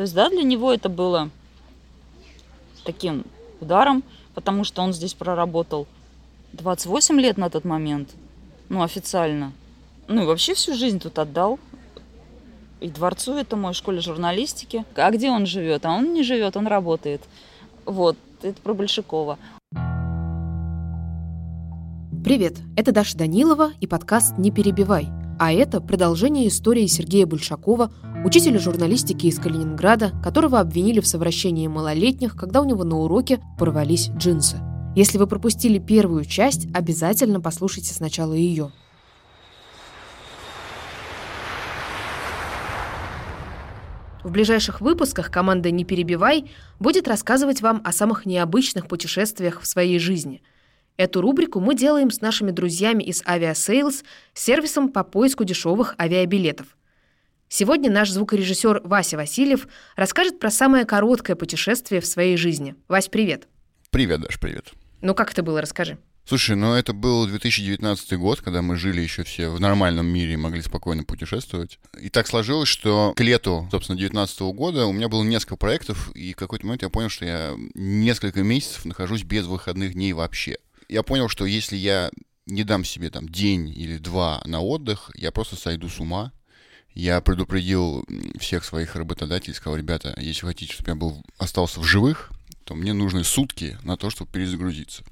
[0.00, 1.28] То есть, да, для него это было
[2.86, 3.22] таким
[3.60, 4.02] ударом,
[4.34, 5.86] потому что он здесь проработал
[6.54, 8.08] 28 лет на тот момент,
[8.70, 9.52] ну, официально.
[10.08, 11.58] Ну, и вообще всю жизнь тут отдал.
[12.80, 14.86] И дворцу этому, и школе журналистики.
[14.94, 15.84] А где он живет?
[15.84, 17.20] А он не живет, он работает.
[17.84, 19.38] Вот, это про Большакова.
[22.24, 25.10] Привет, это Даша Данилова и подкаст «Не перебивай».
[25.38, 27.90] А это продолжение истории Сергея Большакова,
[28.24, 34.10] учителя журналистики из Калининграда, которого обвинили в совращении малолетних, когда у него на уроке порвались
[34.10, 34.58] джинсы.
[34.94, 38.72] Если вы пропустили первую часть, обязательно послушайте сначала ее.
[44.22, 49.98] В ближайших выпусках команда «Не перебивай» будет рассказывать вам о самых необычных путешествиях в своей
[49.98, 50.42] жизни–
[51.00, 56.76] Эту рубрику мы делаем с нашими друзьями из Aviasales, сервисом по поиску дешевых авиабилетов.
[57.52, 62.76] Сегодня наш звукорежиссер Вася Васильев расскажет про самое короткое путешествие в своей жизни.
[62.86, 63.48] Вась, привет.
[63.90, 64.70] Привет, Даш, привет.
[65.00, 65.98] Ну как это было, расскажи.
[66.24, 70.36] Слушай, ну это был 2019 год, когда мы жили еще все в нормальном мире и
[70.36, 71.80] могли спокойно путешествовать.
[72.00, 76.34] И так сложилось, что к лету, собственно, 2019 года у меня было несколько проектов, и
[76.34, 80.56] в какой-то момент я понял, что я несколько месяцев нахожусь без выходных дней вообще
[80.88, 82.10] я понял, что если я
[82.46, 86.32] не дам себе там день или два на отдых, я просто сойду с ума.
[86.94, 88.04] Я предупредил
[88.38, 92.30] всех своих работодателей, сказал, ребята, если хотите, чтобы я был, остался в живых,
[92.64, 95.04] то мне нужны сутки на то, чтобы перезагрузиться.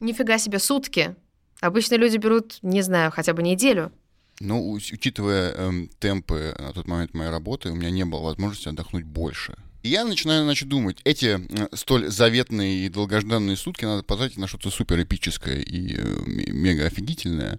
[0.00, 1.14] Нифига себе, сутки.
[1.60, 3.92] Обычно люди берут, не знаю, хотя бы неделю.
[4.40, 9.04] Ну, учитывая эм, темпы на тот момент моей работы, у меня не было возможности отдохнуть
[9.04, 9.56] больше.
[9.82, 11.40] И я начинаю, значит, думать, эти
[11.74, 17.58] столь заветные и долгожданные сутки надо потратить на что-то супер эпическое и э, мега офигительное.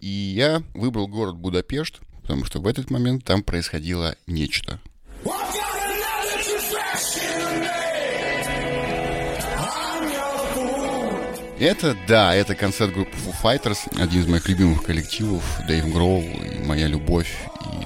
[0.00, 4.78] И я выбрал город Будапешт, потому что в этот момент там происходило нечто.
[11.58, 16.62] Это, да, это концерт группы Foo Fighters, один из моих любимых коллективов, Дэйв Гроул, и
[16.64, 17.34] моя любовь.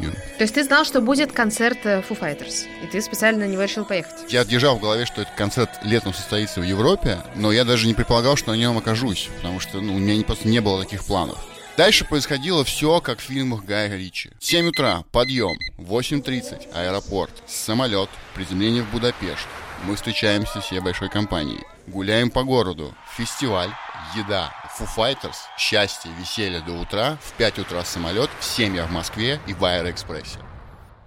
[0.00, 0.06] И...
[0.36, 3.62] То есть ты знал, что будет концерт э, Foo Fighters, и ты специально на него
[3.62, 4.30] решил поехать?
[4.30, 7.94] Я держал в голове, что этот концерт летом состоится в Европе, но я даже не
[7.94, 11.38] предполагал, что на нем окажусь, потому что ну, у меня просто не было таких планов.
[11.82, 14.30] Дальше происходило все, как в фильмах Гая Ричи.
[14.38, 19.48] 7 утра, подъем, 8.30, аэропорт, самолет, приземление в Будапешт.
[19.84, 21.64] Мы встречаемся всей большой компанией.
[21.88, 22.94] Гуляем по городу.
[23.16, 23.70] Фестиваль,
[24.14, 28.92] еда, Foo Fighters, счастье, веселье до утра, в 5 утра самолет, в 7 я в
[28.92, 30.38] Москве и в Аэроэкспрессе.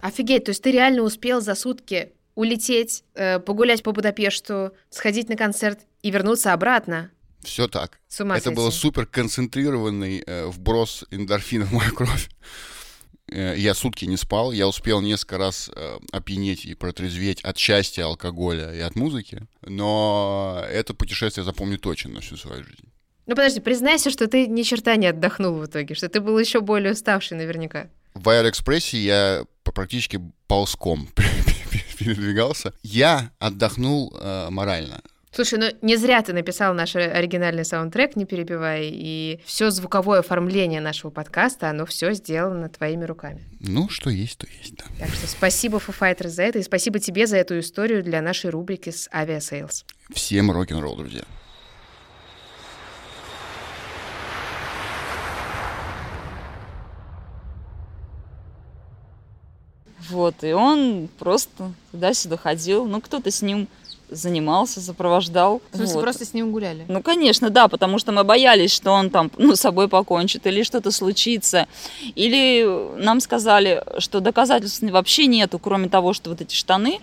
[0.02, 5.38] Офигеть, то есть ты реально успел за сутки улететь, э, погулять по Будапешту, сходить на
[5.38, 7.12] концерт и вернуться обратно?
[7.46, 8.00] Все так.
[8.08, 12.30] С ума Это было супер концентрированный э, вброс эндорфина в мою кровь.
[13.28, 18.06] Э, я сутки не спал, я успел несколько раз э, опьянеть и протрезветь от счастья,
[18.06, 22.90] алкоголя и от музыки, но это путешествие запомню точно на всю свою жизнь.
[23.26, 26.62] Ну подожди, признайся, что ты ни черта не отдохнул в итоге, что ты был еще
[26.62, 27.90] более уставший наверняка.
[28.14, 31.10] В Аэроэкспрессе я практически ползком
[31.98, 32.74] передвигался.
[32.84, 35.02] Я отдохнул э, морально.
[35.36, 40.80] Слушай, ну не зря ты написал наш оригинальный саундтрек, не перебивай, и все звуковое оформление
[40.80, 43.44] нашего подкаста, оно все сделано твоими руками.
[43.60, 44.86] Ну, что есть, то есть, да.
[44.98, 48.50] Так что спасибо Foo Fighters за это, и спасибо тебе за эту историю для нашей
[48.50, 49.84] рубрики с Aviasales.
[50.14, 51.24] Всем рок-н-ролл, друзья.
[60.08, 62.86] Вот, и он просто туда-сюда ходил.
[62.86, 63.68] Ну, кто-то с ним
[64.10, 65.62] занимался, сопровождал.
[65.72, 66.02] В смысле, вот.
[66.02, 66.86] просто с ним гуляли?
[66.88, 70.64] Ну, конечно, да, потому что мы боялись, что он там, ну, с собой покончит, или
[70.64, 71.68] что-то случится.
[72.16, 72.66] Или
[72.98, 77.00] нам сказали, что доказательств вообще нету, кроме того, что вот эти штаны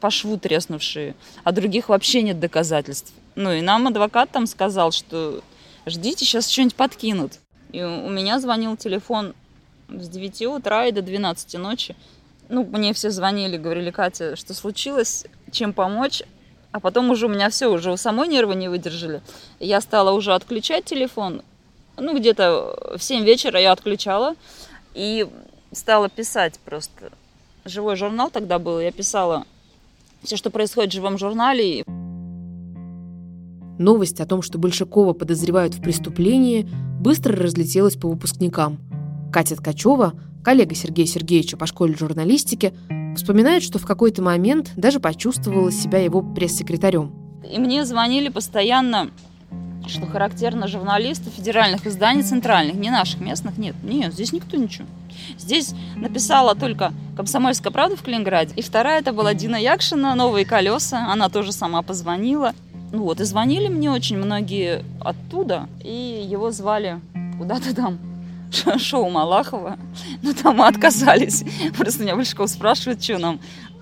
[0.00, 3.12] по шву треснувшие, а других вообще нет доказательств.
[3.36, 5.42] Ну, и нам адвокат там сказал, что
[5.86, 7.32] ждите, сейчас что-нибудь подкинут.
[7.72, 9.34] И у меня звонил телефон
[9.88, 11.96] с 9 утра и до 12 ночи.
[12.48, 16.22] Ну, мне все звонили, говорили, Катя, что случилось, чем помочь
[16.74, 19.22] а потом уже у меня все, уже у самой нервы не выдержали.
[19.60, 21.42] Я стала уже отключать телефон.
[21.96, 24.34] Ну, где-то в 7 вечера я отключала
[24.92, 25.24] и
[25.70, 27.12] стала писать просто.
[27.64, 29.44] Живой журнал тогда был, я писала
[30.24, 31.84] все, что происходит в живом журнале.
[33.78, 36.68] Новость о том, что Большакова подозревают в преступлении,
[37.00, 38.78] быстро разлетелась по выпускникам.
[39.32, 42.74] Катя Ткачева, коллега Сергея Сергеевича по школе журналистики,
[43.16, 47.12] Вспоминает, что в какой-то момент даже почувствовала себя его пресс-секретарем.
[47.48, 49.10] И мне звонили постоянно
[49.86, 54.86] что характерно журналисты федеральных изданий центральных, не наших местных, нет, нет, здесь никто ничего.
[55.38, 58.52] Здесь написала только «Комсомольская правда» в Калининграде.
[58.56, 61.12] И вторая это была Дина Якшина «Новые колеса».
[61.12, 62.54] Она тоже сама позвонила.
[62.92, 65.68] Ну вот, и звонили мне очень многие оттуда.
[65.82, 67.00] И его звали
[67.38, 67.98] куда-то там
[68.78, 69.78] шоу Малахова.
[70.22, 71.44] Но там мы отказались.
[71.76, 73.40] Просто меня Большаков спрашивает, что нам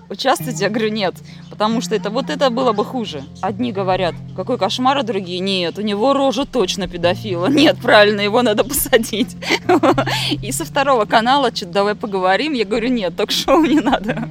[0.09, 0.61] участвовать?
[0.61, 1.15] Я говорю, нет,
[1.49, 3.23] потому что это вот это было бы хуже.
[3.41, 7.47] Одни говорят, какой кошмар, а другие, нет, у него рожа точно педофила.
[7.63, 9.35] Нет, правильно, его надо посадить.
[10.41, 12.53] И со второго канала что-то давай поговорим.
[12.53, 14.27] Я говорю, нет, ток-шоу не надо.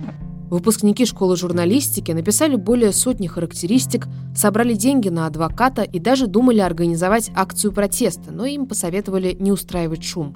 [0.53, 4.07] Выпускники школы журналистики написали более сотни характеристик,
[4.37, 10.05] собрали деньги на адвоката и даже думали организовать акцию протеста, но им посоветовали не устраивать
[10.05, 10.35] шум.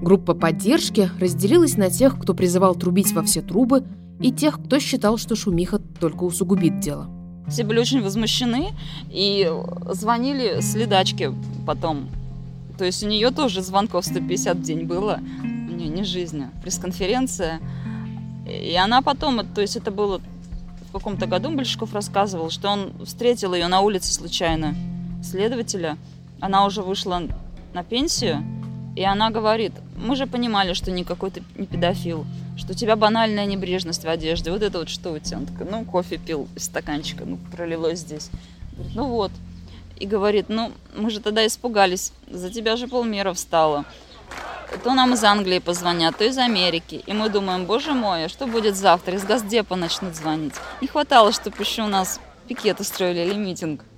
[0.00, 3.84] Группа поддержки разделилась на тех, кто призывал трубить во все трубы,
[4.20, 7.06] и тех, кто считал, что шумиха только усугубит дело.
[7.46, 8.68] Все были очень возмущены
[9.10, 9.52] и
[9.92, 11.34] звонили следачке
[11.66, 12.08] потом.
[12.78, 15.20] То есть у нее тоже звонков 150 в день было.
[15.42, 17.60] У нее не жизнь, а пресс-конференция.
[18.48, 20.20] И она потом, то есть это было
[20.88, 24.74] в каком-то году, Большаков рассказывал, что он встретил ее на улице случайно,
[25.22, 25.98] следователя.
[26.40, 27.22] Она уже вышла
[27.74, 28.42] на пенсию,
[28.96, 32.24] и она говорит, мы же понимали, что никакой ты не педофил,
[32.56, 34.50] что у тебя банальная небрежность в одежде.
[34.50, 35.38] Вот это вот что у тебя?
[35.38, 38.30] Он такой, ну, кофе пил из стаканчика, ну, пролилось здесь.
[38.72, 39.32] Говорит, ну вот.
[39.96, 43.84] И говорит, ну, мы же тогда испугались, за тебя же полмера встала
[44.82, 47.02] то нам из Англии позвонят, то из Америки.
[47.06, 49.16] И мы думаем, боже мой, а что будет завтра?
[49.16, 50.54] Из Газдепа начнут звонить.
[50.80, 53.84] Не хватало, чтобы еще у нас пикет устроили или митинг.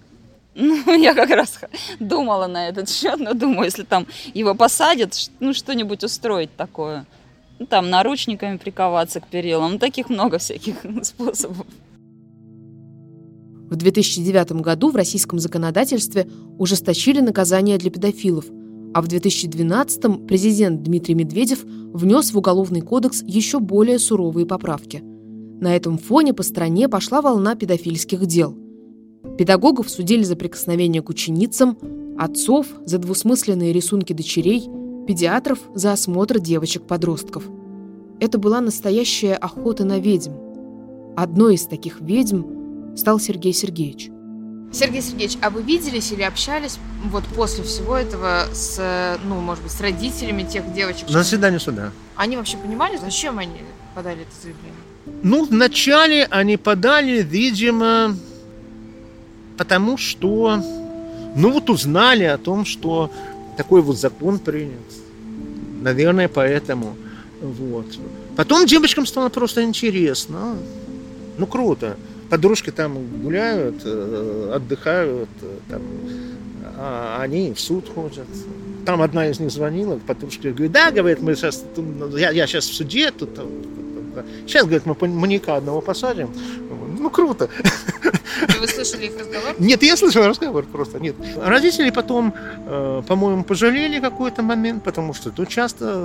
[0.54, 1.60] Ну, я как раз
[2.00, 7.06] думала на этот счет, но думаю, если там его посадят, ну, что-нибудь устроить такое.
[7.60, 9.74] Ну, там, наручниками приковаться к перилам.
[9.74, 11.66] Ну, таких много всяких способов.
[13.70, 16.28] В 2009 году в российском законодательстве
[16.58, 18.46] ужесточили наказания для педофилов–
[18.92, 25.02] а в 2012-м президент Дмитрий Медведев внес в Уголовный кодекс еще более суровые поправки.
[25.60, 28.56] На этом фоне по стране пошла волна педофильских дел.
[29.38, 31.78] Педагогов судили за прикосновение к ученицам,
[32.18, 34.68] отцов– за двусмысленные рисунки дочерей,
[35.06, 37.44] педиатров– за осмотр девочек-подростков.
[38.18, 40.32] Это была настоящая охота на ведьм.
[41.16, 44.10] Одной из таких ведьм стал Сергей Сергеевич–
[44.72, 49.72] Сергей Сергеевич, а вы виделись или общались вот после всего этого с, ну, может быть,
[49.72, 51.08] с родителями тех девочек?
[51.08, 51.90] На заседании суда.
[52.14, 53.62] Они вообще понимали, зачем они
[53.94, 54.74] подали это заявление?
[55.22, 58.16] Ну, вначале они подали, видимо,
[59.58, 60.62] потому что,
[61.34, 63.10] ну, вот узнали о том, что
[63.56, 64.78] такой вот закон принят.
[65.80, 66.96] Наверное, поэтому.
[67.40, 67.86] Вот.
[68.36, 70.56] Потом девочкам стало просто интересно.
[71.38, 71.96] Ну, круто
[72.30, 75.82] подружки там гуляют, э, отдыхают, э, там,
[76.78, 78.26] а они в суд ходят.
[78.86, 81.64] Там одна из них звонила, подружка говорит, да, говорит, мы сейчас,
[82.16, 83.30] я, я сейчас в суде, тут,
[84.46, 86.30] сейчас, говорит, мы маньяка одного посадим.
[87.00, 87.48] Ну, круто.
[88.60, 89.54] вы слышали их разговор?
[89.58, 91.16] Нет, я слышал разговор просто, нет.
[91.36, 92.34] Родители потом,
[92.66, 95.98] э, по-моему, пожалели какой-то момент, потому что тут часто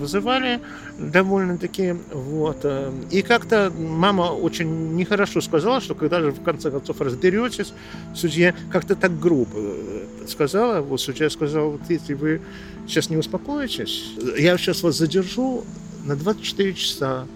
[0.00, 0.60] вызывали
[0.98, 2.58] довольно-таки, вот.
[2.64, 7.72] Э, и как-то мама очень нехорошо сказала, что когда же в конце концов разберетесь,
[8.14, 12.42] судья как-то так грубо э, сказала, вот судья сказал, вот если вы
[12.86, 15.64] сейчас не успокоитесь, я сейчас вас задержу
[16.04, 17.26] на 24 часа,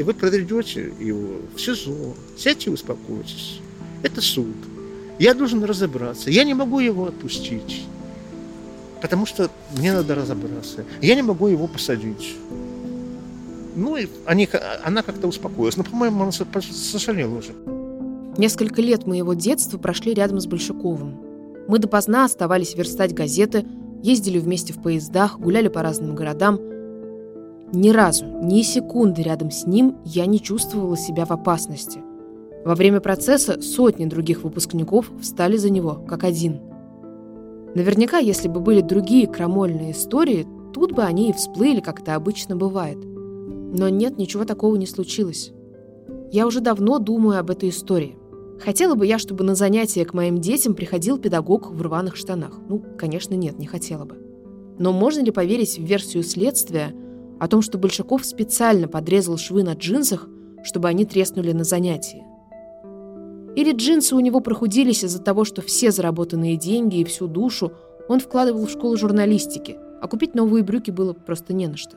[0.00, 2.14] и вы проведете его в СИЗО.
[2.38, 3.60] Сядьте и успокойтесь.
[4.02, 4.56] Это суд.
[5.18, 6.30] Я должен разобраться.
[6.30, 7.84] Я не могу его отпустить.
[9.02, 10.86] Потому что мне надо разобраться.
[11.02, 12.34] Я не могу его посадить.
[13.76, 14.48] Ну, и они,
[14.82, 15.76] она как-то успокоилась.
[15.76, 17.52] Но, по-моему, она сожалела уже.
[18.38, 21.20] Несколько лет моего детства прошли рядом с Большаковым.
[21.68, 23.66] Мы допоздна оставались верстать газеты,
[24.02, 26.58] ездили вместе в поездах, гуляли по разным городам–
[27.72, 32.00] ни разу, ни секунды рядом с ним я не чувствовала себя в опасности.
[32.64, 36.60] Во время процесса сотни других выпускников встали за него, как один.
[37.74, 42.56] Наверняка, если бы были другие крамольные истории, тут бы они и всплыли, как это обычно
[42.56, 42.98] бывает.
[42.98, 45.52] Но нет, ничего такого не случилось.
[46.32, 48.16] Я уже давно думаю об этой истории.
[48.60, 52.58] Хотела бы я, чтобы на занятия к моим детям приходил педагог в рваных штанах.
[52.68, 54.18] Ну, конечно, нет, не хотела бы.
[54.78, 56.92] Но можно ли поверить в версию следствия–
[57.40, 60.28] о том, что Большаков специально подрезал швы на джинсах,
[60.62, 62.22] чтобы они треснули на занятии.
[63.56, 67.72] Или джинсы у него прохудились из-за того, что все заработанные деньги и всю душу
[68.08, 71.96] он вкладывал в школу журналистики, а купить новые брюки было просто не на что.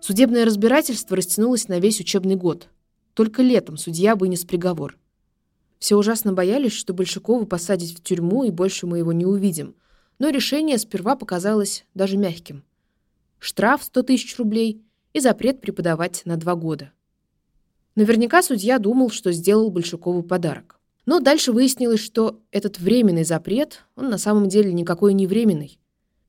[0.00, 2.68] Судебное разбирательство растянулось на весь учебный год.
[3.14, 4.98] Только летом судья вынес приговор.
[5.78, 9.76] Все ужасно боялись, что Большакова посадить в тюрьму, и больше мы его не увидим.
[10.18, 12.64] Но решение сперва показалось даже мягким.
[13.38, 16.92] Штраф 100 тысяч рублей и запрет преподавать на два года.
[17.94, 20.78] Наверняка судья думал, что сделал Большакову подарок.
[21.06, 25.78] Но дальше выяснилось, что этот временный запрет, он на самом деле никакой не временный.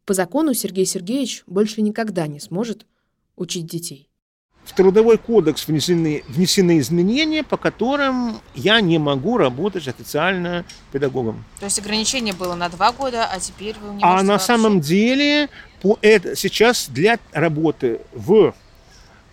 [0.05, 2.85] По закону Сергей Сергеевич больше никогда не сможет
[3.35, 4.09] учить детей.
[4.63, 11.45] В Трудовой кодекс внесены, внесены изменения, по которым я не могу работать официально педагогом.
[11.59, 14.45] То есть ограничение было на два года, а теперь вы не А на вообще?
[14.45, 15.49] самом деле
[15.81, 18.53] по это, сейчас для работы в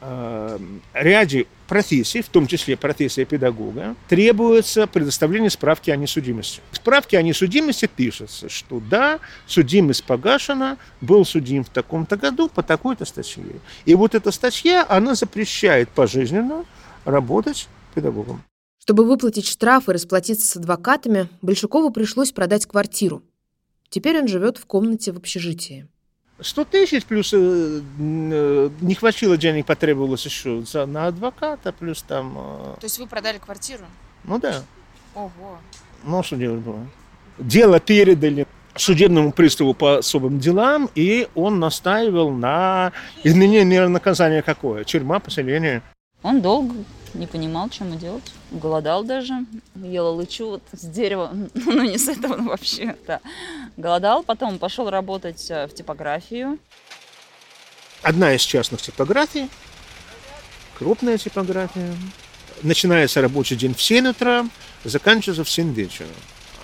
[0.00, 0.58] э,
[0.94, 6.60] ряде профессий, в том числе профессия педагога, требуется предоставление справки о несудимости.
[6.70, 12.62] В справке о несудимости пишется, что да, судимость погашена, был судим в таком-то году по
[12.62, 13.44] такой-то статье.
[13.84, 16.64] И вот эта статья, она запрещает пожизненно
[17.04, 18.42] работать педагогом.
[18.78, 23.22] Чтобы выплатить штраф и расплатиться с адвокатами, Большакову пришлось продать квартиру.
[23.88, 25.88] Теперь он живет в комнате в общежитии.
[26.40, 32.34] 100 тысяч плюс э, э, не хватило денег, потребовалось еще за, на адвоката, плюс там,
[32.36, 33.84] э, То есть вы продали квартиру?
[34.24, 34.62] ну да,
[35.14, 35.58] Ого.
[36.02, 36.86] ну что делать было?
[37.38, 44.82] Дело передали судебному приставу по особым делам, и он настаивал на изменении меры наказания какое?
[44.82, 45.82] Тюрьма, поселение.
[46.22, 46.74] Он долго
[47.14, 48.24] не понимал, что ему делать.
[48.50, 49.46] Голодал даже.
[49.76, 51.32] Ел лычу вот с дерева.
[51.54, 52.96] Ну, не с этого ну, вообще.
[53.06, 53.20] Да.
[53.76, 54.22] Голодал.
[54.22, 56.58] Потом пошел работать э, в типографию.
[58.02, 59.48] Одна из частных типографий,
[60.78, 61.94] крупная типография.
[62.62, 64.46] Начинается рабочий день в 7 утра,
[64.84, 66.08] заканчивается в 7 вечера.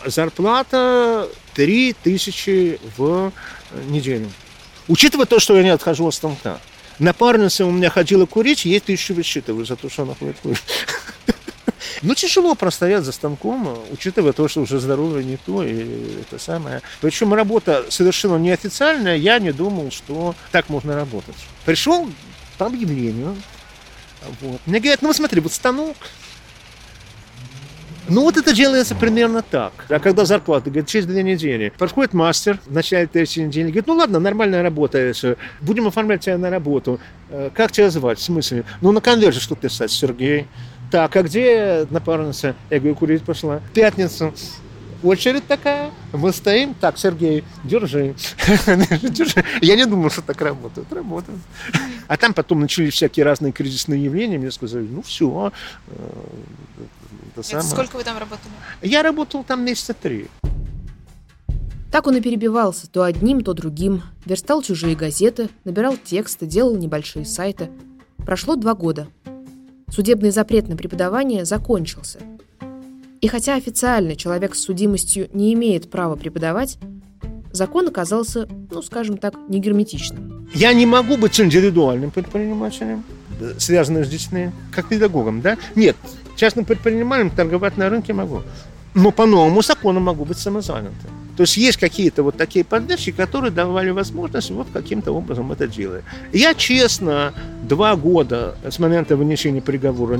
[0.04, 3.33] Зарплата 3 тысячи в
[3.87, 4.30] неделю.
[4.87, 6.61] Учитывая то, что я не отхожу от станка.
[7.00, 10.62] Напарница у меня ходила курить, ей тысячу высчитываю за то, что она ходит курить.
[12.02, 16.80] Ну, тяжело простоять за станком, учитывая то, что уже здоровье не то, и это самое.
[17.02, 21.35] Причем работа совершенно неофициальная, я не думал, что так можно работать.
[21.66, 22.09] Пришел
[22.57, 23.37] по объявлению,
[24.40, 24.61] вот.
[24.64, 25.97] Мне говорят, ну, смотри, вот станок,
[28.11, 29.73] ну, вот это делается примерно так.
[29.88, 31.73] А когда зарплата, говорит, через две недели.
[31.79, 35.37] Подходит мастер в начале третьей недели, говорит, ну ладно, нормальная работа, всё.
[35.61, 37.00] будем оформлять тебя на работу.
[37.31, 38.19] Э, Как тебя звать?
[38.19, 38.64] В смысле?
[38.81, 40.47] Ну, на конверте что писать, Сергей.
[40.90, 42.57] Так, а где напарница?
[42.69, 43.59] Я говорю, курить пошла.
[43.59, 44.35] В пятницу.
[45.02, 48.14] Очередь такая, мы стоим, так, Сергей, держи.
[49.02, 49.45] держи.
[49.62, 50.92] Я не думал, что так работает.
[50.92, 51.38] Работает.
[52.07, 54.38] А там потом начались всякие разные кризисные явления.
[54.38, 55.52] Мне сказали, ну все,
[55.88, 57.69] это Это самое.
[57.69, 58.52] сколько вы там работали?
[58.83, 60.28] Я работал там месяца три.
[61.90, 67.25] Так он и перебивался то одним, то другим, верстал чужие газеты, набирал тексты, делал небольшие
[67.25, 67.69] сайты.
[68.19, 69.09] Прошло два года.
[69.88, 72.21] Судебный запрет на преподавание закончился.
[73.21, 76.79] И хотя официально человек с судимостью не имеет права преподавать,
[77.53, 80.49] закон оказался, ну, скажем так, не герметичным.
[80.55, 83.05] Я не могу быть индивидуальным предпринимателем,
[83.41, 85.59] э, связанным с детьми, как педагогом, да?
[85.75, 85.97] Нет,
[86.37, 88.43] частным предпринимателем торговать на рынке могу.
[88.95, 91.11] Но по новому закону могу быть самозанятым.
[91.37, 96.05] То есть есть какие-то вот такие поддержки, которые давали возможность вот каким-то образом это делать.
[96.33, 100.19] Я честно два года с момента вынесения приговора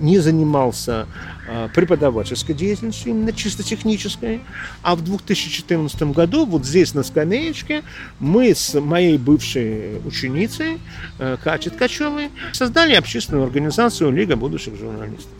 [0.00, 1.06] не, занимался
[1.48, 4.40] а, преподавательской деятельностью, именно чисто технической.
[4.82, 7.82] А в 2014 году вот здесь на скамеечке
[8.20, 10.80] мы с моей бывшей ученицей
[11.18, 15.30] э, Катей Ткачевой создали общественную организацию Лига будущих журналистов.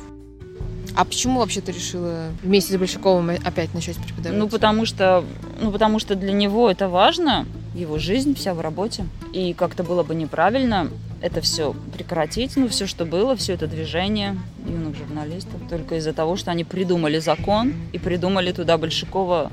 [0.96, 4.38] А почему вообще ты решила вместе с Большаковым опять начать преподавать?
[4.38, 5.24] Ну, потому что,
[5.60, 9.06] ну, потому что для него это важно, его жизнь вся в работе.
[9.32, 10.88] И как-то было бы неправильно
[11.24, 16.36] это все прекратить, ну, все, что было, все это движение юных журналистов, только из-за того,
[16.36, 19.50] что они придумали закон и придумали туда Большакова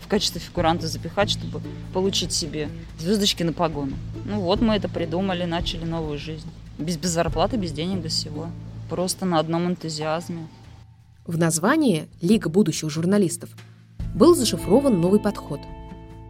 [0.00, 3.92] в качестве фигуранта запихать, чтобы получить себе звездочки на погону.
[4.24, 6.48] Ну вот мы это придумали, начали новую жизнь.
[6.76, 8.48] Без, без зарплаты, без денег, без всего.
[8.90, 10.48] Просто на одном энтузиазме.
[11.24, 13.50] В названии «Лига будущих журналистов»
[14.12, 15.60] был зашифрован новый подход.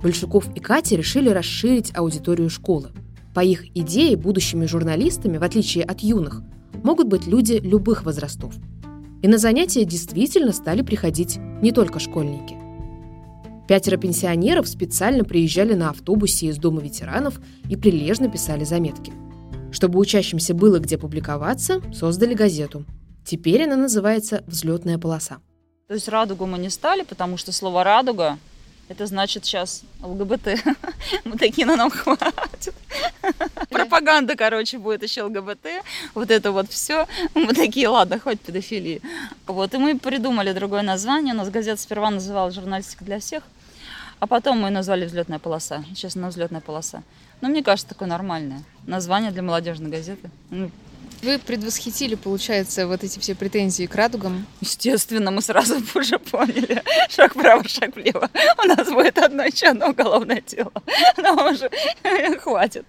[0.02, 2.90] Большаков и Катя решили расширить аудиторию школы.
[3.36, 6.40] По их идее, будущими журналистами, в отличие от юных,
[6.82, 8.54] могут быть люди любых возрастов.
[9.20, 12.56] И на занятия действительно стали приходить не только школьники.
[13.68, 17.38] Пятеро пенсионеров специально приезжали на автобусе из Дома ветеранов
[17.68, 19.12] и прилежно писали заметки.
[19.70, 22.86] Чтобы учащимся было где публиковаться, создали газету.
[23.22, 25.40] Теперь она называется «Взлетная полоса».
[25.88, 28.38] То есть радугу мы не стали, потому что слово «радуга»
[28.88, 30.64] Это значит сейчас ЛГБТ.
[31.24, 32.74] Мы такие на нам хватит.
[33.68, 35.66] Пропаганда, короче, будет еще ЛГБТ.
[36.14, 37.06] Вот это вот все.
[37.34, 39.02] Мы такие, ладно, хоть педофилии.
[39.46, 41.34] Вот, и мы придумали другое название.
[41.34, 43.42] У нас газета сперва называлась «Журналистика для всех»,
[44.20, 45.84] а потом мы назвали «Взлетная полоса».
[45.94, 47.02] Сейчас она «Взлетная полоса».
[47.40, 50.30] Но мне кажется, такое нормальное название для молодежной газеты.
[50.50, 50.70] Ну,
[51.26, 54.46] Вы предвосхитили, получается, вот эти все претензии к радугам.
[54.60, 56.84] Естественно, мы сразу уже поняли.
[57.08, 58.30] Шаг вправо, шаг влево.
[58.62, 60.70] У нас будет одно еще одно уголовное дело.
[61.16, 61.68] Но уже
[62.38, 62.86] хватит.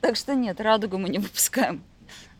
[0.00, 1.84] Так что нет, радугу мы не выпускаем.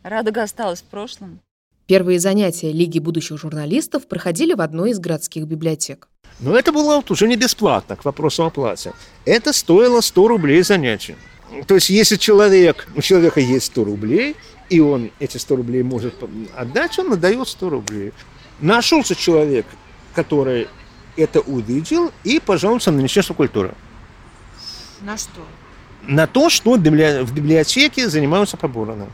[0.03, 1.39] Радуга осталась в прошлом.
[1.87, 6.09] Первые занятия Лиги будущих журналистов проходили в одной из городских библиотек.
[6.41, 8.93] Но это было вот уже не бесплатно, к вопросу о плате.
[9.25, 11.15] Это стоило 100 рублей занятие.
[11.67, 14.37] То есть, если человек, у человека есть 100 рублей,
[14.71, 16.15] и он эти 100 рублей может
[16.57, 18.13] отдать, он отдает 100 рублей.
[18.61, 19.67] Нашелся человек,
[20.15, 20.69] который
[21.17, 23.75] это увидел и пожаловался на Министерство культуры.
[25.01, 25.47] На что?
[26.03, 29.07] На то, что в библиотеке занимаются поборами.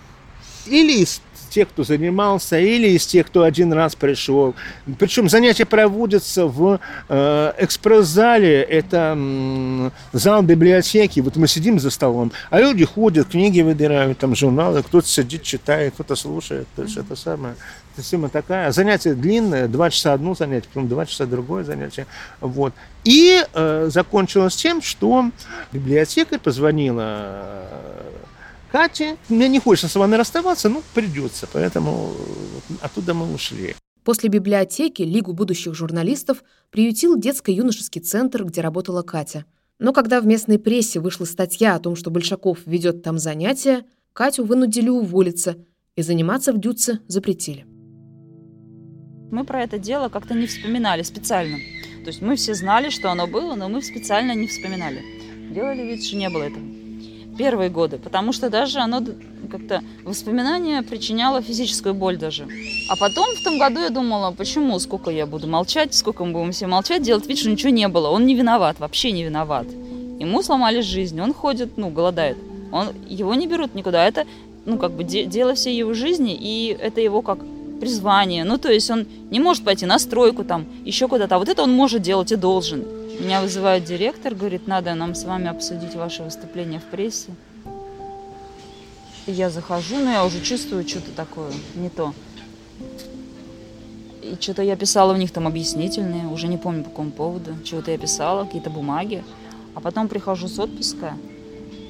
[0.66, 4.54] Или из тех, кто занимался, или из тех, кто один раз пришел.
[4.98, 11.20] Причем занятия проводятся в э, экспресс-зале, это м, зал библиотеки.
[11.20, 15.94] Вот мы сидим за столом, а люди ходят, книги выбирают, там журналы, кто-то сидит, читает,
[15.94, 16.66] кто-то слушает.
[16.76, 17.54] То есть это самое.
[17.96, 18.70] Система такая.
[18.72, 22.06] Занятие длинное, два часа одно занятие, потом два часа другое занятие.
[22.40, 22.72] Вот.
[23.04, 25.30] И э, закончилось тем, что
[25.72, 27.66] библиотекарь позвонила
[28.72, 29.16] Кате.
[29.28, 31.48] Мне не хочется с вами расставаться, но придется.
[31.52, 32.12] Поэтому
[32.70, 33.74] э, оттуда мы ушли.
[34.04, 39.44] После библиотеки Лигу будущих журналистов приютил детско-юношеский центр, где работала Катя.
[39.78, 44.44] Но когда в местной прессе вышла статья о том, что Большаков ведет там занятия, Катю
[44.44, 45.56] вынудили уволиться
[45.96, 47.66] и заниматься в Дюце запретили.
[49.30, 51.58] Мы про это дело как-то не вспоминали специально.
[52.02, 55.02] То есть мы все знали, что оно было, но мы специально не вспоминали.
[55.52, 56.79] Делали вид, что не было этого.
[57.38, 59.02] Первые годы, потому что даже оно
[59.50, 62.46] как-то воспоминание причиняло физическую боль даже.
[62.90, 66.52] А потом в том году я думала, почему, сколько я буду молчать, сколько мы будем
[66.52, 68.08] все молчать, делать вид, что ничего не было.
[68.08, 69.66] Он не виноват, вообще не виноват.
[70.18, 72.36] Ему сломали жизнь, он ходит, ну, голодает.
[72.72, 74.06] Он, его не берут никуда.
[74.06, 74.26] Это,
[74.66, 77.38] ну, как бы де- дело всей его жизни, и это его как
[77.80, 78.44] призвание.
[78.44, 81.36] Ну, то есть он не может пойти на стройку там, еще куда-то.
[81.36, 82.84] А вот это он может делать и должен.
[83.20, 87.30] Меня вызывает директор, говорит, надо нам с вами обсудить ваше выступление в прессе.
[89.26, 92.14] Я захожу, но я уже чувствую что-то такое, не то.
[94.22, 97.50] И что-то я писала у них там объяснительные, уже не помню по какому поводу.
[97.62, 99.22] Чего-то я писала, какие-то бумаги.
[99.74, 101.12] А потом прихожу с отпуска,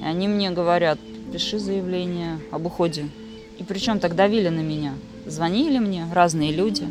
[0.01, 0.99] и они мне говорят,
[1.31, 3.07] пиши заявление об уходе.
[3.57, 4.95] И причем так давили на меня.
[5.25, 6.85] Звонили мне разные люди.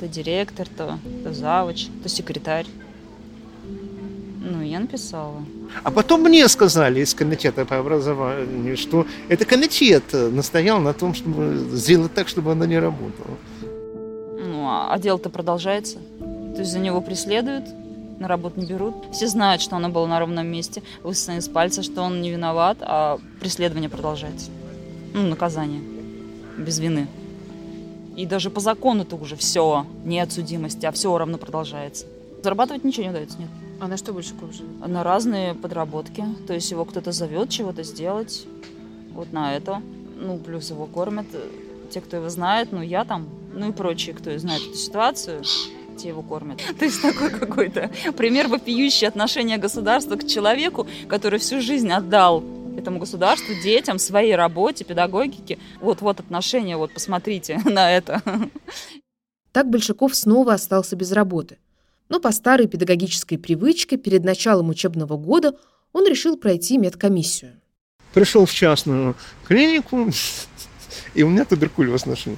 [0.00, 2.66] То директор, то, то завуч, то секретарь.
[4.50, 5.44] Ну, я написала.
[5.82, 11.68] А потом мне сказали из комитета по образованию, что это комитет настоял на том, чтобы
[11.72, 13.36] сделать так, чтобы она не работала.
[13.60, 15.98] Ну, а, а дело-то продолжается.
[16.54, 17.64] То есть за него преследуют,
[18.18, 18.94] на работу не берут.
[19.12, 22.78] Все знают, что оно было на ровном месте, высосано из пальца, что он не виноват,
[22.80, 24.50] а преследование продолжается.
[25.12, 25.82] Ну, наказание.
[26.56, 27.06] Без вины.
[28.16, 32.06] И даже по закону-то уже все, нет судимости, а все равно продолжается.
[32.42, 33.48] Зарабатывать ничего не удается, нет.
[33.80, 34.86] А на что Большаков живет?
[34.86, 36.24] На разные подработки.
[36.46, 38.46] То есть его кто-то зовет чего-то сделать.
[39.12, 39.82] Вот на это.
[40.16, 41.48] Ну, плюс его кормят э,
[41.90, 42.72] те, кто его знает.
[42.72, 45.42] Ну, я там, ну и прочие, кто знает эту ситуацию,
[45.96, 46.60] те его кормят.
[46.78, 52.42] То есть такой какой-то пример вопиющий отношение государства к человеку, который всю жизнь отдал
[52.76, 55.58] этому государству, детям, своей работе, педагогике.
[55.80, 58.22] Вот-вот отношение, вот посмотрите на это.
[59.52, 61.58] Так Большаков снова остался без работы.
[62.08, 65.54] Но по старой педагогической привычке перед началом учебного года
[65.92, 67.52] он решил пройти медкомиссию.
[68.14, 69.14] Пришел в частную
[69.46, 70.10] клинику,
[71.14, 72.36] и у меня туберкулез нашли.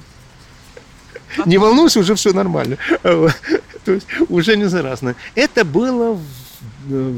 [1.45, 2.77] Не волнуйся, уже все нормально.
[3.03, 3.31] То
[3.87, 5.15] есть уже не заразно.
[5.35, 6.21] Это было в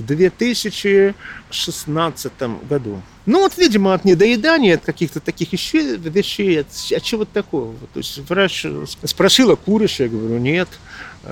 [0.06, 2.32] 2016
[2.70, 3.02] году.
[3.26, 7.74] Ну вот, видимо, от недоедания, от каких-то таких еще вещей, от, от чего-то такого.
[7.94, 8.68] То есть врач
[9.06, 10.00] спросила, куришь?
[10.00, 10.70] Я говорю, нет.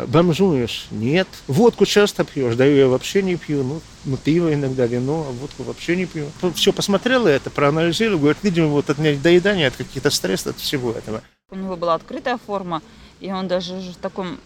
[0.08, 0.88] Бомжуешь?
[0.90, 1.28] Нет.
[1.48, 2.56] Водку часто пьешь?
[2.56, 3.64] Да я вообще не пью.
[3.64, 6.28] Ну, ну, пиво иногда, вино, а водку вообще не пью.
[6.56, 11.22] Все посмотрела это, проанализировала, говорит, видимо, вот от недоедания, от каких-то стрессов, от всего этого.
[11.50, 12.82] У него была открытая форма,
[13.20, 14.40] и он даже в таком,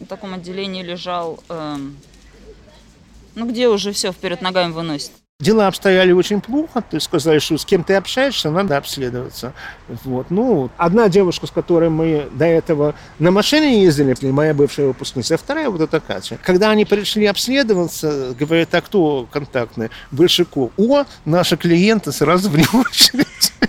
[0.00, 1.96] в таком отделении лежал, эм,
[3.36, 5.12] ну где уже все вперед ногами выносит.
[5.40, 9.52] Дела обстояли очень плохо, то есть сказали, что с кем ты общаешься, надо обследоваться.
[9.86, 10.32] Вот.
[10.32, 15.38] Ну, одна девушка, с которой мы до этого на машине ездили, моя бывшая выпускница, а
[15.38, 16.40] вторая вот эта Катя.
[16.42, 19.90] Когда они пришли обследоваться, говорят, а кто контактный?
[20.10, 20.72] Большаков.
[20.76, 23.26] О, наши клиенты сразу в него очередь.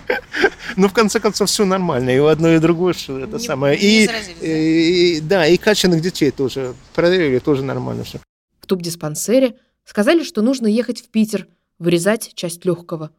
[0.76, 2.10] Ну, в конце концов, все нормально.
[2.10, 3.76] И у одной, и другой, что это Не- самое.
[3.78, 4.46] не И, да?
[4.46, 8.18] и- да, и качанных детей тоже проверили, тоже нормально все.
[8.60, 11.48] В тубдиспансере сказали, что нужно ехать в Питер,
[11.80, 13.10] вырезать часть легкого.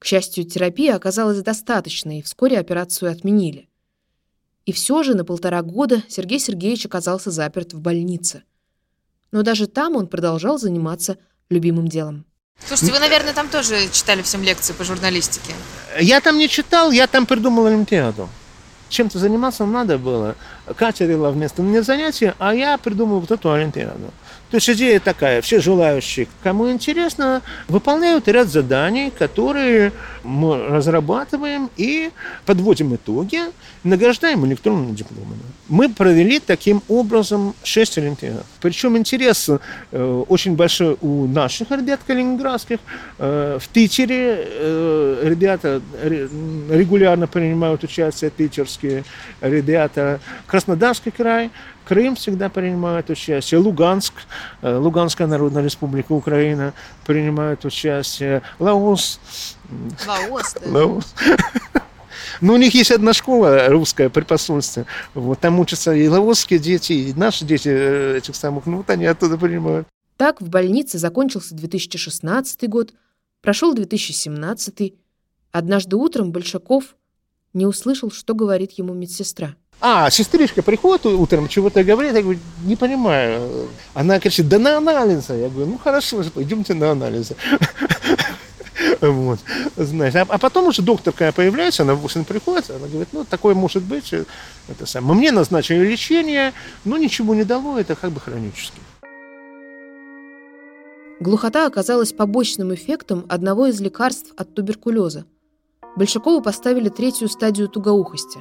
[0.00, 3.68] К счастью, терапии оказалась достаточной, и вскоре операцию отменили.
[4.64, 8.42] И все же на полтора года Сергей Сергеевич оказался заперт в больнице.
[9.30, 12.24] Но даже там он продолжал заниматься любимым делом.
[12.64, 15.52] Слушайте, вы, наверное, там тоже читали всем лекции по журналистике.
[16.00, 18.28] Я там не читал, я там придумал Олимпиаду.
[18.88, 20.36] Чем-то заниматься надо было.
[20.74, 24.12] Катя вела вместо меня занятия, а я придумал вот эту Олимпиаду.
[24.50, 32.10] То есть идея такая, все желающие, кому интересно, выполняют ряд заданий, которые мы разрабатываем и
[32.44, 33.40] подводим итоги,
[33.82, 35.40] награждаем электронными дипломами.
[35.68, 38.44] Мы провели таким образом 6 Олимпиад.
[38.60, 39.50] Причем интерес
[39.90, 42.78] э, очень большой у наших ребят калининградских.
[43.18, 46.28] Э, в Питере э, ребята ре-
[46.70, 49.04] регулярно принимают участие, питерские
[49.40, 50.20] ребята.
[50.56, 51.50] Краснодарский край,
[51.84, 54.14] Крым всегда принимает участие, Луганск,
[54.62, 56.72] э, Луганская Народная Республика Украина
[57.04, 59.20] принимает участие, Лаос,
[60.06, 60.70] Лаос, да.
[60.70, 61.14] Лаос.
[62.40, 64.86] Ну, у них есть одна школа русская при посольстве.
[65.14, 69.04] Вот, там учатся и лаосские дети, и наши дети э, этих самых, ну, вот они
[69.04, 69.86] оттуда принимают.
[70.16, 72.94] Так в больнице закончился 2016 год,
[73.42, 74.94] прошел 2017.
[75.52, 76.96] Однажды утром Большаков
[77.52, 79.54] не услышал, что говорит ему медсестра.
[79.80, 83.68] А, сестричка приходит утром, чего-то говорит, я говорю, не понимаю.
[83.92, 85.34] Она кричит, да на анализы.
[85.34, 87.36] Я говорю, ну хорошо, пойдемте на анализы.
[89.00, 89.40] Вот,
[89.76, 93.24] знаешь, а, а потом уже доктор, когда появляется, она в 8 приходит, она говорит, ну,
[93.24, 94.24] такое может быть, э,
[94.68, 95.18] это самое.
[95.18, 96.52] Мне назначили лечение,
[96.84, 98.78] но ничего не дало, это как бы хронически.
[101.20, 105.24] Глухота оказалась побочным эффектом одного из лекарств от туберкулеза.
[105.96, 108.40] Большакову поставили третью стадию тугоухости.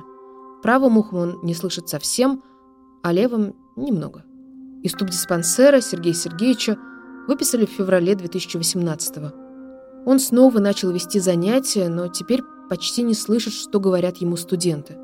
[0.66, 2.42] Правым ухом он не слышит совсем,
[3.04, 4.24] а левым– немного.
[4.82, 6.76] Из тубдиспансера Сергея Сергеевича
[7.28, 9.32] выписали в феврале 2018 -го.
[10.08, 14.98] Он снова начал вести занятия, но теперь почти не слышит, что говорят ему студенты.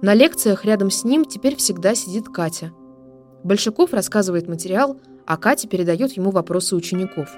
[0.00, 2.72] На лекциях рядом с ним теперь всегда сидит Катя.
[3.42, 7.28] Большаков рассказывает материал, а Катя передает ему вопросы учеников.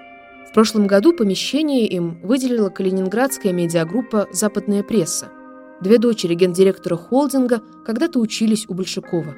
[0.48, 5.33] В прошлом году помещение им выделила калининградская медиагруппа «Западная пресса».
[5.80, 9.34] Две дочери гендиректора холдинга когда-то учились у Большакова.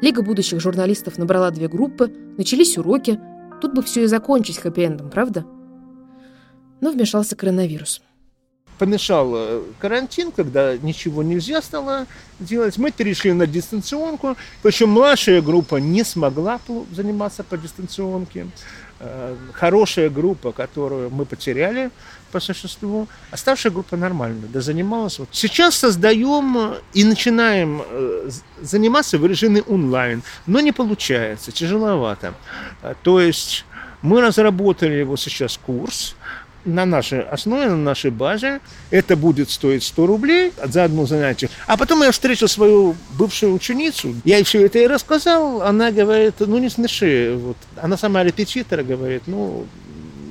[0.00, 3.20] Лига будущих журналистов набрала две группы, начались уроки.
[3.60, 5.44] Тут бы все и закончить хэппи-эндом, правда?
[6.80, 8.00] Но вмешался коронавирус.
[8.78, 12.06] помешал э, карантин, когда ничего нельзя стало
[12.38, 12.78] делать.
[12.78, 16.60] Мы перешли на дистанционку, причем младшая группа не смогла
[16.92, 18.46] заниматься по дистанционке.
[19.00, 21.90] Э, Хорошая группа, которую мы потеряли
[22.32, 25.18] по существу, оставшая группа нормально, да занималась.
[25.20, 25.28] Вот.
[25.30, 28.30] Сейчас создаем э, и начинаем э,
[28.60, 32.34] заниматься в режиме онлайн, но не получается, тяжеловато.
[33.02, 33.64] То есть
[34.02, 36.16] мы разработали вот сейчас курс,
[36.64, 38.60] на нашей основе, на нашей базе.
[38.90, 41.50] Это будет стоить 100 рублей за одно занятие.
[41.66, 44.14] А потом я встретил свою бывшую ученицу.
[44.24, 45.62] Я ей все это и рассказал.
[45.62, 47.36] Она говорит, ну не смеши.
[47.40, 47.56] Вот.
[47.76, 49.66] Она сама репетитор говорит, ну,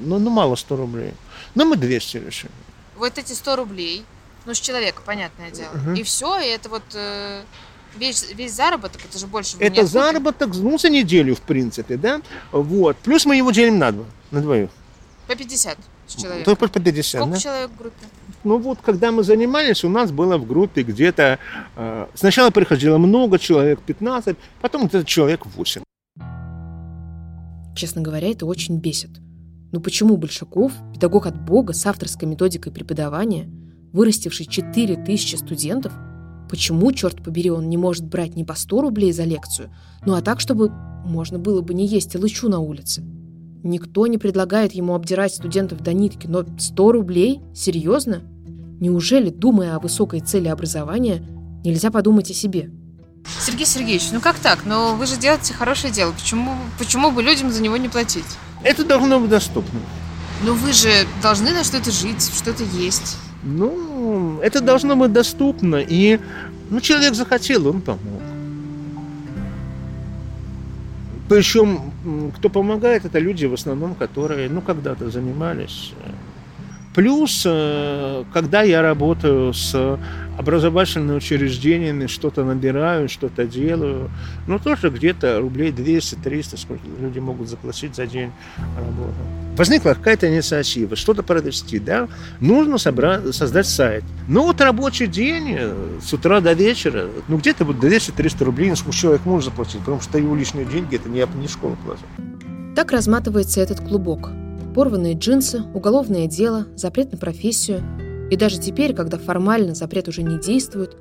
[0.04, 1.14] ну, ну мало 100 рублей.
[1.56, 2.52] Ну мы 200 решили.
[2.98, 4.04] Вот эти 100 рублей,
[4.46, 5.72] ну, с человека, понятное дело.
[5.74, 5.94] Мгм.
[5.96, 7.44] И все, и это вот э,
[7.96, 12.22] весь, весь заработок, это же больше Это заработок, ну, за неделю, в принципе, да?
[12.52, 12.98] Вот.
[12.98, 14.70] Плюс мы его делим на два, на двоих.
[15.28, 16.46] По 50 с человека.
[16.46, 17.40] Только по 50, Сколько да?
[17.40, 18.06] человек в группе?
[18.44, 21.40] Ну вот, когда мы занимались, у нас было в группе где-то...
[21.76, 25.82] э, сначала приходило много человек, 15, потом где-то человек 8.
[27.76, 29.12] Честно говоря, это очень бесит.
[29.72, 33.50] Ну почему Большаков, педагог от Бога с авторской методикой преподавания,
[33.92, 35.94] вырастивший 4000 студентов,
[36.50, 39.70] почему, черт побери, он не может брать не по 100 рублей за лекцию,
[40.06, 40.70] ну а так, чтобы
[41.06, 43.04] можно было бы не есть лычу на улице?
[43.68, 47.42] Никто не предлагает ему обдирать студентов до нитки, но 100 рублей?
[47.54, 48.22] Серьезно?
[48.80, 51.22] Неужели, думая о высокой цели образования,
[51.66, 52.72] нельзя подумать о себе?
[53.42, 54.66] Сергей Сергеевич, ну как так?
[54.66, 56.14] Но вы же делаете хорошее дело.
[56.14, 58.24] Почему, почему бы людям за него не платить?
[58.64, 59.82] Это должно быть доступно.
[60.46, 60.90] Ну вы же
[61.22, 63.18] должны на что-то жить, что-то есть.
[63.44, 65.76] Ну, это должно быть доступно.
[65.76, 66.22] И
[66.70, 68.22] ну, человек захотел, он помог.
[71.28, 71.92] Причем
[72.36, 75.94] кто помогает, это люди в основном, которые, ну, когда-то занимались.
[76.98, 80.00] Плюс, э, когда я работаю с
[80.36, 84.10] образовательными учреждениями, что-то набираю, что-то делаю,
[84.48, 88.32] ну, тоже где-то рублей 200-300, сколько люди могут заплатить за день
[88.76, 89.14] работы.
[89.56, 92.08] Возникла какая-то инициатива, что-то провести, да,
[92.40, 94.04] нужно собрать, создать сайт.
[94.28, 98.92] Ну, вот рабочий день э, с утра до вечера, ну, где-то вот 200-300 рублей, ну,
[98.92, 102.06] человек может заплатить, потому что его лишние деньги, это не, не школа платит.
[102.76, 104.32] Так разматывается этот клубок.
[104.78, 107.82] Порванные джинсы, уголовное дело, запрет на профессию.
[108.30, 110.96] И даже теперь, когда формально запрет уже не действует,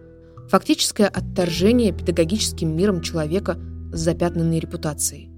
[0.49, 3.59] фактическое отторжение педагогическим миром человека
[3.93, 5.31] с запятнанной репутацией.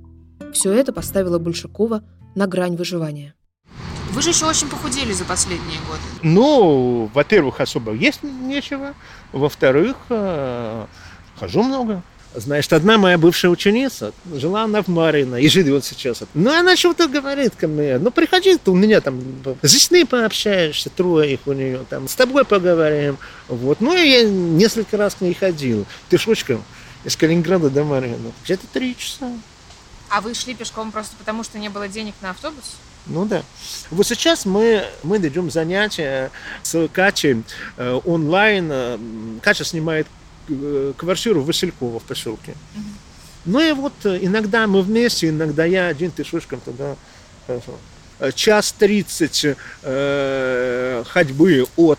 [0.53, 2.05] Все это поставило Большакова
[2.37, 3.35] на грань выживания.
[4.13, 6.01] Вы же еще очень похудели за последние годы.
[6.23, 8.95] Ну, во-первых, особо есть нечего.
[9.33, 10.87] Во-вторых, э,
[11.41, 12.05] хожу много.
[12.35, 16.23] Значит, одна моя бывшая ученица, жила она в Марино и живет сейчас.
[16.35, 17.99] Ну, она что-то говорит ко мне.
[17.99, 19.21] Ну, приходи, ты у меня там
[19.63, 23.17] с детьми пообщаешься, трое их у нее, там, с тобой поговорим.
[23.49, 23.81] Вот.
[23.81, 25.87] Ну, я несколько раз к ней ходил.
[26.11, 26.63] Пешочком
[27.05, 28.33] из Калининграда до Марино.
[28.45, 29.31] Где-то три часа.
[30.11, 32.77] А вы шли пешком просто потому, что не было денег на автобус?
[33.07, 33.43] Ну да.
[33.91, 36.31] Вот сейчас мы, мы ведем занятия
[36.63, 37.43] с Катей
[37.77, 38.69] э, онлайн.
[38.71, 38.99] Э,
[39.43, 40.07] Катя снимает
[40.97, 42.55] квартиру в Васильково в поселке.
[43.45, 46.97] Ну и вот э, иногда мы вместе, иногда я один пешочком туда.
[47.47, 47.79] хожу.
[48.19, 49.47] Э, Час тридцать
[49.83, 51.99] э, ходьбы от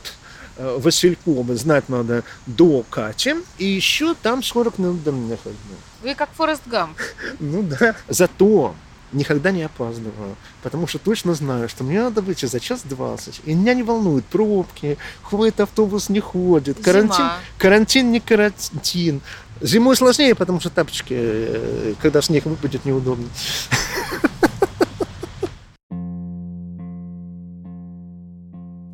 [0.58, 3.36] э, Василькова, знать надо, до Кати.
[3.58, 5.76] И еще там 40 минут до меня ходьбы.
[6.04, 6.98] Вы как Форест Гамп.
[7.40, 7.96] Ну да.
[8.10, 8.76] Зато
[9.12, 13.42] никогда не опаздываю, потому что точно знаю, что мне надо выйти за час двадцать.
[13.46, 17.38] И меня не волнуют пробки, ходит автобус, не ходит, карантин, Зима.
[17.58, 19.22] карантин не карантин.
[19.62, 23.28] Зимой сложнее, потому что тапочки, э, когда снег выпадет, неудобно.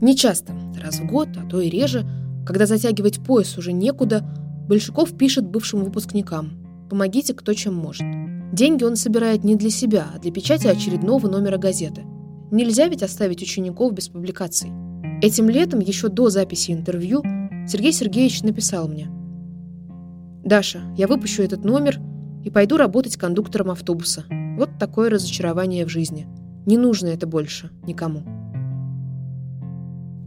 [0.01, 2.06] Не часто, раз в год, а то и реже,
[2.45, 4.23] когда затягивать пояс уже некуда,
[4.67, 8.01] Большаков пишет бывшим выпускникам «Помогите, кто чем может».
[8.55, 12.03] Деньги он собирает не для себя, а для печати очередного номера газеты.
[12.51, 14.71] Нельзя ведь оставить учеников без публикаций.
[15.21, 17.21] Этим летом, еще до записи интервью,
[17.67, 19.09] Сергей Сергеевич написал мне
[20.45, 21.99] «Даша, я выпущу этот номер
[22.45, 24.23] и пойду работать кондуктором автобуса.
[24.57, 26.25] Вот такое разочарование в жизни.
[26.65, 28.23] Не нужно это больше никому».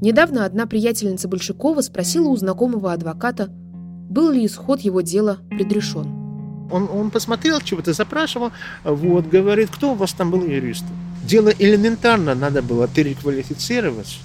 [0.02, 6.27] Недавно одна приятельница Большакова спросила у знакомого адвоката, был ли исход его дела предрешен.
[6.70, 8.52] Он, он посмотрел, чего-то запрашивал,
[8.84, 10.84] вот, говорит, кто у вас там был юрист?
[11.24, 14.20] Дело элементарно надо было переквалифицировать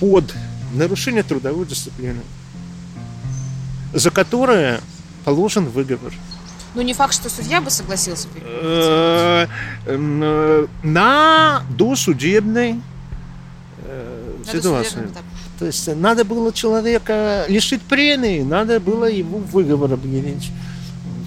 [0.00, 0.34] под
[0.72, 2.20] нарушение трудовой дисциплины,
[3.92, 4.80] за которое
[5.24, 6.12] положен выговор.
[6.74, 8.28] Ну, не факт, что судья бы согласился.
[8.44, 9.46] Э,
[9.86, 12.82] э, на досудебной
[13.78, 15.08] э, ситуации.
[15.58, 20.50] То есть надо было человека лишить премии, надо было его выговор объявить.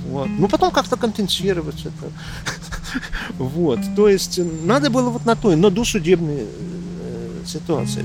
[0.09, 0.27] Вот.
[0.27, 2.11] Ну, потом как-то компенсировать это.
[3.37, 3.79] Вот.
[3.95, 8.03] То есть надо было вот на той, на досудебной э, ситуации.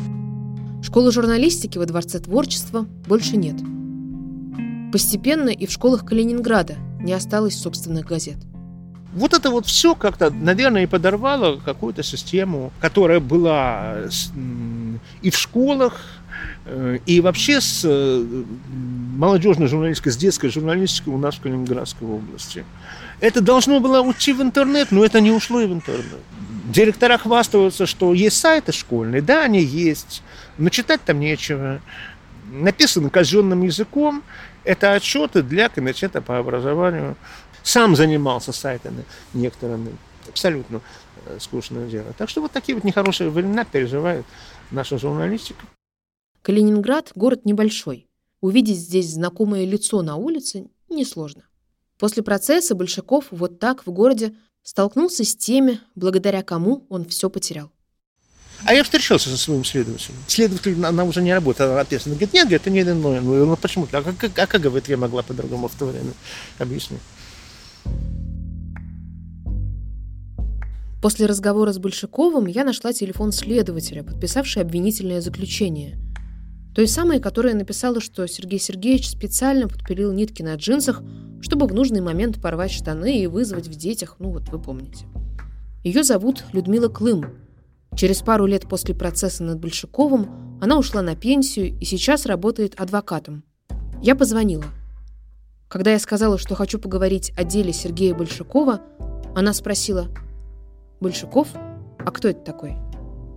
[0.83, 3.57] Школы журналистики во Дворце творчества больше нет.
[4.93, 8.37] Постепенно и в школах Калининграда не осталось собственных газет.
[9.15, 13.97] Вот это вот все как-то, наверное, и подорвало какую-то систему, которая была
[14.35, 16.14] м, и в школах, э,
[17.05, 18.45] и вообще с э,
[19.17, 22.65] молодежной журналистикой, с детской журналистикой у нас в Калининградской области.
[23.21, 26.21] Это должно было уйти в интернет, но это не ушло и в интернет.
[26.65, 30.23] Директора хвастаются, что есть сайты школьные, да, они есть,
[30.57, 31.81] но читать там нечего.
[32.51, 34.23] Написано казенным языком,
[34.65, 37.17] это отчеты для комитета по образованию.
[37.63, 39.97] Сам занимался сайтами некоторыми.
[40.29, 40.81] Абсолютно
[41.27, 42.13] э, скучное дело.
[42.17, 44.25] Так что вот такие вот нехорошие времена переживает
[44.71, 45.65] наша журналистика.
[46.45, 48.07] Калининград– город небольшой.
[48.43, 51.45] Увидеть здесь знакомое лицо на улице несложно.
[51.99, 57.71] После процесса Большаков вот так в городе столкнулся с теми, благодаря кому он все потерял.
[58.67, 60.17] А я встречался со своим следователем.
[60.27, 62.17] Следователь, она уже не работает, она ответственна.
[62.17, 63.23] Говорит, нет, говорит, это не иное.
[63.23, 63.89] Ну, ну почему?
[63.91, 66.13] А как, а как, говорит, я могла по-другому в то время?
[66.59, 66.99] Объясни.
[71.01, 75.99] После разговора с Большаковым я нашла телефон следователя, подписавший обвинительное заключение.
[76.75, 81.03] Той самой, которая написала, что Сергей Сергеевич специально подпилил нитки на джинсах,
[81.41, 85.07] чтобы в нужный момент порвать штаны и вызвать в детях, ну вот вы помните.
[85.85, 87.27] Ее зовут Людмила Клым.
[87.95, 93.45] Через пару лет после процесса над Большаковым она ушла на пенсию и сейчас работает адвокатом.
[94.03, 94.65] Я позвонила.
[95.69, 98.81] Когда я сказала, что хочу поговорить о деле Сергея Большакова,
[99.37, 100.09] Она спросила,
[101.01, 101.49] «Большаков?
[101.99, 102.77] А кто это такой?»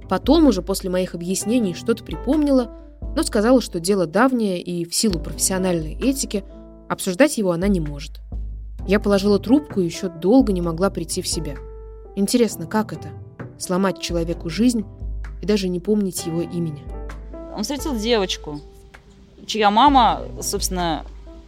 [0.09, 5.19] Потом, уже после моих объяснений, что-то припомнила, но сказала, что дело давнее и в силу
[5.19, 6.43] профессиональной этики
[6.89, 8.21] обсуждать его она не может.
[8.87, 11.55] Я положила трубку и еще долго не могла прийти в себя.
[12.15, 13.09] Интересно, как это?
[13.59, 14.85] Сломать человеку жизнь
[15.41, 16.83] и даже не помнить его имени.
[17.55, 18.61] Он встретил девочку,
[19.45, 21.05] чья мама, собственно,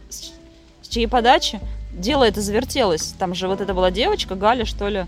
[0.08, 1.60] с чьей подачи
[1.92, 3.14] дело это завертелось.
[3.18, 5.06] Там же вот это была девочка, Галя, что ли.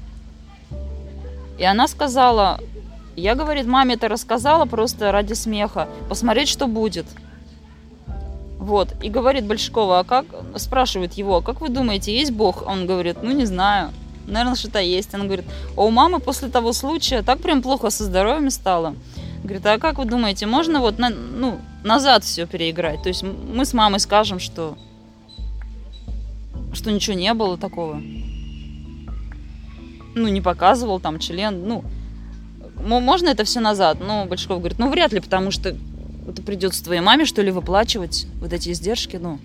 [1.59, 2.61] И она сказала,
[3.17, 7.07] я, говорит, маме это рассказала просто ради смеха, посмотреть, что будет.
[8.59, 8.95] Вот.
[9.03, 10.25] И говорит Большакова, а как,
[10.57, 12.67] спрашивает его, как вы думаете, есть Бог?
[12.67, 13.91] Он говорит, ну не знаю,
[14.27, 15.13] наверное, что-то есть.
[15.15, 15.45] Он говорит,
[15.77, 18.95] а у мамы после того случая так прям плохо со здоровьем стало.
[19.43, 23.03] Говорит, а как вы думаете, можно вот на, ну, назад все переиграть?
[23.03, 24.79] То есть мы с мамой скажем, что,
[26.73, 28.01] что ничего не было такого.
[30.15, 31.85] Ну, не показывал там член, ну,
[32.77, 33.99] можно это все назад?
[34.01, 35.77] Но Большаков говорит, ну, вряд ли, потому что
[36.29, 39.39] это придется твоей маме, что ли, выплачивать вот эти издержки, ну.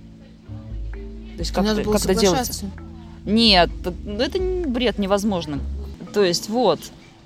[0.91, 2.65] То есть как, Надо было как это делается?
[3.25, 5.59] Нет, это бред невозможно.
[6.13, 6.79] То есть вот,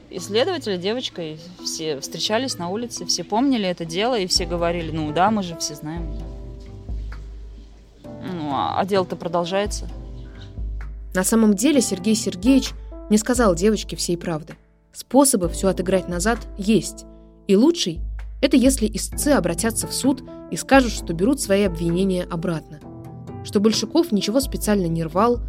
[0.10, 5.12] исследователи, девочка, и все встречались на улице, все помнили это дело, и все говорили, ну
[5.14, 6.12] да, мы же все знаем.
[8.04, 9.88] Ну, а, а дело-то продолжается.
[11.14, 12.72] На самом деле Сергей Сергеевич
[13.10, 14.56] не сказал девочке всей правды.
[14.94, 17.06] Способы все отыграть назад есть.
[17.48, 18.02] И лучший–
[18.42, 22.80] это если истцы обратятся в суд и скажут, что берут свои обвинения обратно.
[23.44, 25.40] Что Большаков ничего специально не рвал,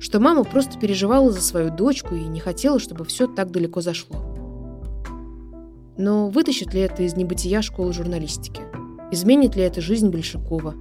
[0.00, 4.16] что мама просто переживала за свою дочку и не хотела, чтобы все так далеко зашло.
[5.96, 8.62] Но вытащит ли это из небытия школы журналистики?
[9.10, 10.74] Изменит ли это жизнь Большакова?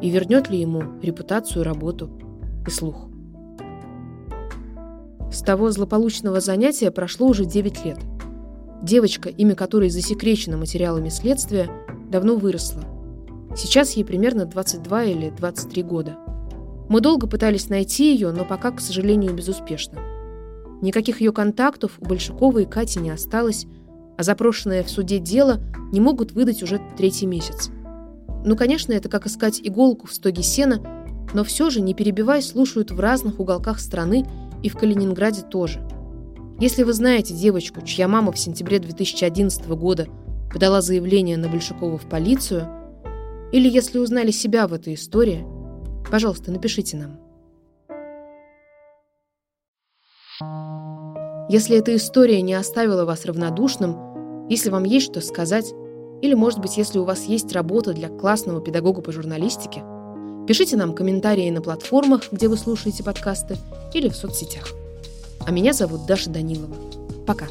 [0.00, 2.10] И вернет ли ему репутацию, работу
[2.66, 3.11] и слух?
[5.32, 7.98] С того злополучного занятия прошло уже 9 лет.
[8.82, 11.70] Девочка, имя которой засекречено материалами следствия,
[12.10, 12.82] давно выросла.
[13.56, 16.18] Сейчас ей примерно 22 или 23 года.
[16.90, 20.00] Мы долго пытались найти ее, но пока, к сожалению, безуспешно.
[20.82, 23.66] Никаких ее контактов у Большакова и Кати не осталось,
[24.18, 25.60] а запрошенное в суде дело
[25.92, 27.70] не могут выдать уже третий месяц.
[28.44, 30.82] Ну, конечно, это как искать иголку в стоге сена,
[31.32, 34.26] но все же, не перебивая, слушают в разных уголках страны
[34.62, 35.80] и в Калининграде тоже.
[36.60, 40.06] Если вы знаете девочку, чья мама в сентябре 2011 года
[40.52, 42.68] подала заявление на Большакова в полицию,
[43.52, 45.44] или если узнали себя в этой истории,
[46.10, 47.18] пожалуйста, напишите нам.
[51.48, 55.72] Если эта история не оставила вас равнодушным, если вам есть что сказать,
[56.22, 59.82] или, может быть, если у вас есть работа для классного педагога по журналистике–
[60.46, 63.56] Пишите нам комментарии на платформах, где вы слушаете подкасты,
[63.94, 64.68] или в соцсетях.
[65.46, 66.76] А меня зовут Даша Данилова.
[67.26, 67.46] Пока.